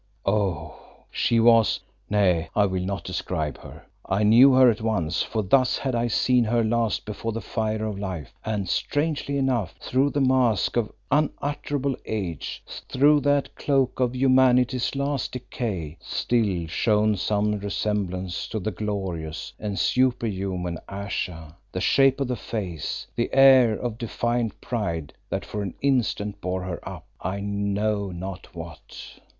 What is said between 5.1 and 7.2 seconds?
for thus had I seen her last